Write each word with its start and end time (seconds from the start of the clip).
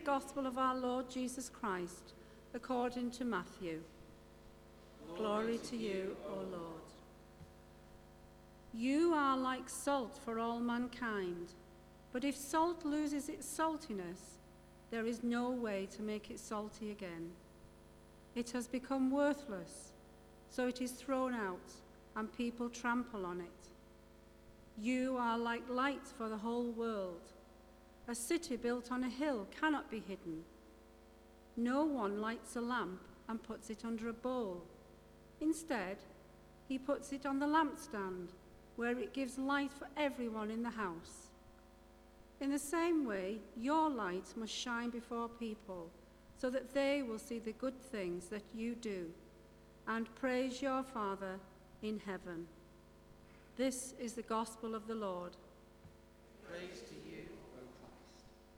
the 0.00 0.06
gospel 0.06 0.46
of 0.46 0.56
our 0.56 0.74
Lord 0.74 1.10
Jesus 1.10 1.50
Christ 1.50 2.14
according 2.54 3.10
to 3.10 3.24
Matthew. 3.24 3.80
Glory 5.14 5.58
to 5.68 5.76
you, 5.76 6.16
O 6.26 6.36
Lord. 6.36 6.88
You 8.72 9.12
are 9.12 9.36
like 9.36 9.68
salt 9.68 10.18
for 10.24 10.38
all 10.38 10.58
mankind, 10.58 11.52
but 12.14 12.24
if 12.24 12.34
salt 12.34 12.82
loses 12.82 13.28
its 13.28 13.46
saltiness, 13.46 14.38
there 14.90 15.04
is 15.04 15.22
no 15.22 15.50
way 15.50 15.86
to 15.96 16.02
make 16.02 16.30
it 16.30 16.40
salty 16.40 16.92
again. 16.92 17.32
It 18.34 18.50
has 18.52 18.66
become 18.66 19.10
worthless, 19.10 19.92
so 20.48 20.66
it 20.66 20.80
is 20.80 20.92
thrown 20.92 21.34
out, 21.34 21.72
and 22.16 22.32
people 22.32 22.70
trample 22.70 23.26
on 23.26 23.40
it. 23.40 23.68
You 24.78 25.18
are 25.18 25.36
like 25.36 25.68
light 25.68 26.06
for 26.16 26.30
the 26.30 26.38
whole 26.38 26.70
world. 26.70 27.32
A 28.10 28.14
city 28.16 28.56
built 28.56 28.90
on 28.90 29.04
a 29.04 29.08
hill 29.08 29.46
cannot 29.60 29.88
be 29.88 30.00
hidden. 30.00 30.42
No 31.56 31.84
one 31.84 32.20
lights 32.20 32.56
a 32.56 32.60
lamp 32.60 33.00
and 33.28 33.40
puts 33.40 33.70
it 33.70 33.84
under 33.84 34.08
a 34.08 34.12
bowl. 34.12 34.64
Instead, 35.40 35.98
he 36.66 36.76
puts 36.76 37.12
it 37.12 37.24
on 37.24 37.38
the 37.38 37.46
lampstand, 37.46 38.30
where 38.74 38.98
it 38.98 39.14
gives 39.14 39.38
light 39.38 39.72
for 39.72 39.86
everyone 39.96 40.50
in 40.50 40.64
the 40.64 40.70
house. 40.70 41.28
In 42.40 42.50
the 42.50 42.58
same 42.58 43.06
way, 43.06 43.38
your 43.56 43.88
light 43.88 44.26
must 44.34 44.52
shine 44.52 44.90
before 44.90 45.28
people, 45.28 45.88
so 46.36 46.50
that 46.50 46.74
they 46.74 47.02
will 47.02 47.18
see 47.18 47.38
the 47.38 47.52
good 47.52 47.80
things 47.80 48.26
that 48.26 48.44
you 48.52 48.74
do 48.74 49.06
and 49.86 50.12
praise 50.16 50.60
your 50.60 50.82
Father 50.82 51.38
in 51.80 52.00
heaven. 52.04 52.48
This 53.56 53.94
is 54.00 54.14
the 54.14 54.22
gospel 54.22 54.74
of 54.74 54.88
the 54.88 54.96
Lord. 54.96 55.36
Praise 56.48 56.82